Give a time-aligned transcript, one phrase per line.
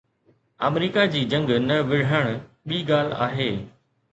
[0.67, 2.27] آمريڪا جي جنگ نه وڙهڻ
[2.73, 3.51] ٻي ڳالهه آهي.